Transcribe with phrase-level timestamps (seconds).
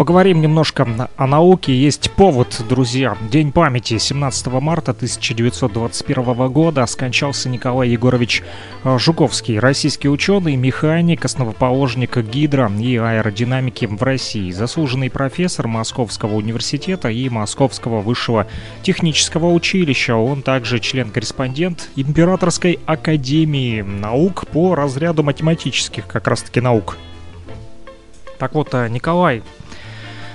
[0.00, 1.78] Поговорим немножко о науке.
[1.78, 3.18] Есть повод, друзья.
[3.30, 8.42] День памяти 17 марта 1921 года скончался Николай Егорович
[8.82, 17.10] э, Жуковский, российский ученый, механик, основоположник гидро и аэродинамики в России, заслуженный профессор Московского университета
[17.10, 18.46] и Московского высшего
[18.82, 20.16] технического училища.
[20.16, 26.96] Он также член-корреспондент Императорской академии наук по разряду математических как раз-таки наук.
[28.38, 29.42] Так вот, э, Николай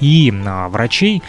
[0.00, 1.22] и а, врачей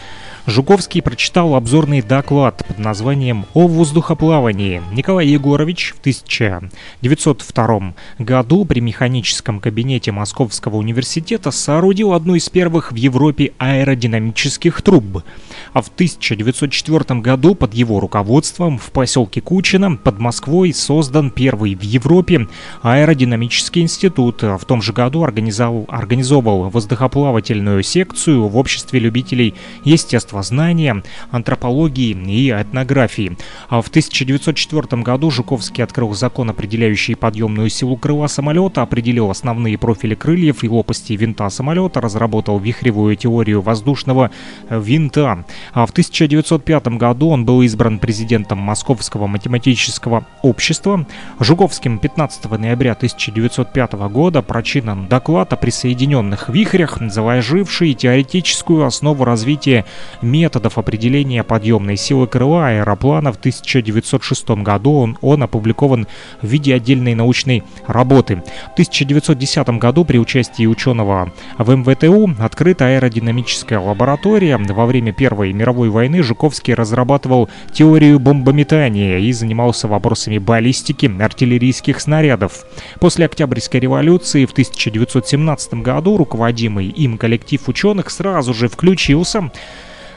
[0.49, 4.81] Жуковский прочитал обзорный доклад под названием «О воздухоплавании».
[4.91, 12.95] Николай Егорович в 1902 году при механическом кабинете Московского университета соорудил одну из первых в
[12.95, 15.23] Европе аэродинамических труб.
[15.73, 21.83] А в 1904 году под его руководством в поселке Кучино под Москвой создан первый в
[21.83, 22.47] Европе
[22.81, 24.41] аэродинамический институт.
[24.41, 32.50] В том же году организовал, организовал воздухоплавательную секцию в обществе любителей естества естествознания, антропологии и
[32.50, 33.38] этнографии.
[33.69, 40.16] А в 1904 году Жуковский открыл закон, определяющий подъемную силу крыла самолета, определил основные профили
[40.16, 44.31] крыльев и лопасти винта самолета, разработал вихревую теорию воздушного
[44.69, 45.45] винта.
[45.73, 51.05] А в 1905 году он был избран президентом Московского математического общества.
[51.39, 59.85] Жуковским 15 ноября 1905 года прочинен доклад о присоединенных вихрях, заложивший теоретическую основу развития
[60.29, 64.94] методов определения подъемной силы крыла аэроплана в 1906 году.
[64.94, 66.07] Он, он опубликован
[66.41, 68.44] в виде отдельной научной работы.
[68.69, 74.57] В 1910 году при участии ученого в МВТУ открыта аэродинамическая лаборатория.
[74.57, 82.66] Во время Первой мировой войны Жуковский разрабатывал теорию бомбометания и занимался вопросами баллистики артиллерийских снарядов.
[83.00, 89.51] После Октябрьской революции в 1917 году руководимый им коллектив ученых сразу же включился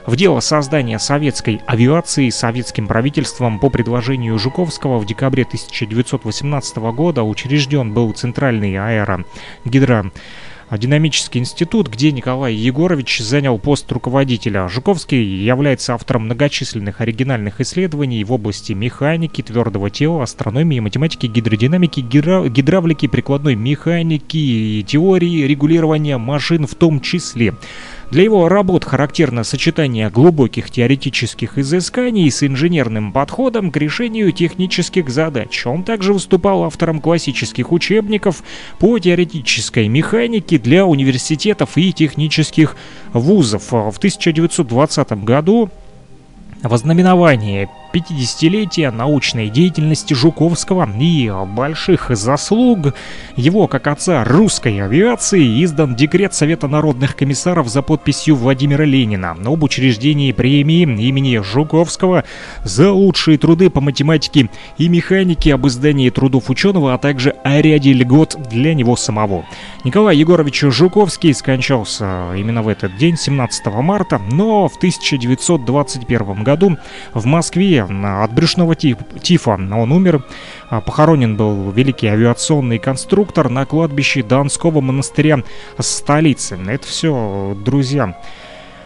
[0.06, 7.92] в дело создания советской авиации советским правительством по предложению Жуковского в декабре 1918 года учрежден
[7.92, 10.10] был Центральный аэрогидро
[10.78, 14.68] Динамический институт, где Николай Егорович занял пост руководителя.
[14.68, 22.48] Жуковский является автором многочисленных оригинальных исследований в области механики, твердого тела, астрономии, математики, гидродинамики, гидра...
[22.48, 27.54] гидравлики, прикладной механики и теории регулирования машин в том числе.
[28.12, 35.66] Для его работ характерно сочетание глубоких теоретических изысканий с инженерным подходом к решению технических задач.
[35.66, 38.42] Он также выступал автором классических учебников
[38.78, 42.76] по теоретической механике для университетов и технических
[43.14, 43.70] вузов.
[43.70, 45.70] В 1920 году
[46.62, 52.94] в ознаменовании 50-летия научной деятельности Жуковского и больших заслуг
[53.36, 59.62] его, как отца русской авиации, издан декрет Совета народных комиссаров за подписью Владимира Ленина об
[59.62, 62.24] учреждении премии имени Жуковского
[62.64, 64.48] за лучшие труды по математике
[64.78, 69.44] и механике, об издании трудов ученого, а также о ряде льгот для него самого.
[69.84, 76.76] Николай Егорович Жуковский скончался именно в этот день, 17 марта, но в 1921 году
[77.14, 80.24] в Москве от брюшного тифа он умер.
[80.68, 85.42] А, похоронен был великий авиационный конструктор на кладбище Донского монастыря
[85.78, 86.58] столицы.
[86.66, 88.16] Это все, друзья.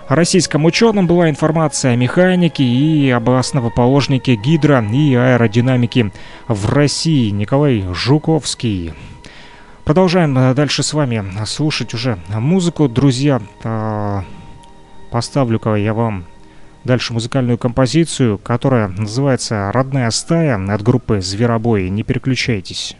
[0.09, 6.13] Российским ученым была информация о механике и об основоположнике гидро и аэродинамики
[6.47, 8.95] в России Николай Жуковский.
[9.85, 13.41] Продолжаем э, дальше с вами слушать уже музыку, друзья.
[13.65, 14.25] А,
[15.11, 16.25] поставлю-ка я вам
[16.87, 21.91] дальше музыкальную композицию, которая называется «Родная стая» от группы «Зверобой».
[21.91, 22.97] Не переключайтесь.